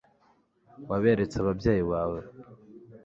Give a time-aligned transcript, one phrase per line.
[0.89, 2.19] waberetse ababyeyi bawe